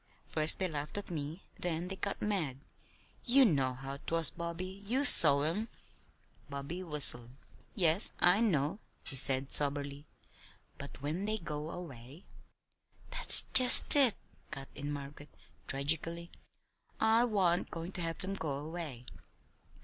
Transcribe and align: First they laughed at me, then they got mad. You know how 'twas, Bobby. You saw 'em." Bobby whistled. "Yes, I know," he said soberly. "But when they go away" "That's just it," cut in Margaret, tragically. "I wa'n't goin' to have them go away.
First 0.25 0.57
they 0.57 0.67
laughed 0.67 0.97
at 0.97 1.11
me, 1.11 1.43
then 1.59 1.87
they 1.87 1.95
got 1.95 2.23
mad. 2.23 2.65
You 3.23 3.45
know 3.45 3.75
how 3.75 3.97
'twas, 3.97 4.31
Bobby. 4.31 4.81
You 4.87 5.05
saw 5.05 5.43
'em." 5.43 5.67
Bobby 6.49 6.81
whistled. 6.81 7.29
"Yes, 7.75 8.13
I 8.19 8.41
know," 8.41 8.79
he 9.05 9.15
said 9.15 9.51
soberly. 9.53 10.07
"But 10.79 11.03
when 11.03 11.25
they 11.25 11.37
go 11.37 11.69
away" 11.69 12.25
"That's 13.11 13.43
just 13.53 13.95
it," 13.95 14.15
cut 14.49 14.69
in 14.73 14.91
Margaret, 14.91 15.29
tragically. 15.67 16.31
"I 16.99 17.23
wa'n't 17.25 17.69
goin' 17.69 17.91
to 17.91 18.01
have 18.01 18.17
them 18.17 18.33
go 18.33 18.55
away. 18.57 19.05